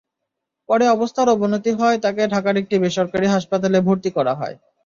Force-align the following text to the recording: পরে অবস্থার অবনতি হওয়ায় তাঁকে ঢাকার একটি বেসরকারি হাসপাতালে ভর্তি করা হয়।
পরে 0.69 0.85
অবস্থার 0.87 1.27
অবনতি 1.29 1.71
হওয়ায় 1.73 2.01
তাঁকে 2.03 2.23
ঢাকার 2.33 2.55
একটি 2.57 2.75
বেসরকারি 2.83 3.27
হাসপাতালে 3.27 3.77
ভর্তি 3.87 4.09
করা 4.17 4.33
হয়। 4.35 4.55